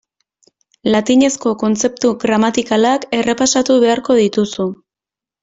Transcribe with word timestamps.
Latinezko 0.95 1.51
kontzeptu 1.63 2.11
gramatikalak 2.23 3.07
errepasatu 3.19 3.77
beharko 3.85 4.19
dituzu. 4.23 4.69